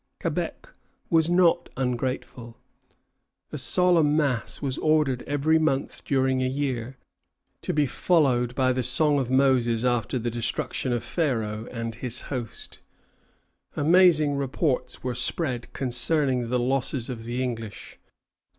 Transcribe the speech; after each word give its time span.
Quebec 0.19 0.67
was 1.11 1.29
not 1.29 1.69
ungrateful. 1.77 2.57
A 3.51 3.57
solemn 3.59 4.17
mass 4.17 4.59
was 4.59 4.79
ordered 4.79 5.21
every 5.27 5.59
month 5.59 6.03
during 6.05 6.41
a 6.41 6.47
year, 6.47 6.97
to 7.61 7.71
be 7.71 7.85
followed 7.85 8.55
by 8.55 8.73
the 8.73 8.81
song 8.81 9.19
of 9.19 9.29
Moses 9.29 9.83
after 9.83 10.17
the 10.17 10.31
destruction 10.31 10.91
of 10.91 11.03
Pharaoh 11.03 11.67
and 11.69 11.93
his 11.93 12.21
host. 12.33 12.79
Amazing 13.75 14.37
reports 14.37 15.03
were 15.03 15.13
spread 15.13 15.71
concerning 15.71 16.49
the 16.49 16.57
losses 16.57 17.07
of 17.07 17.23
the 17.25 17.43
English. 17.43 17.99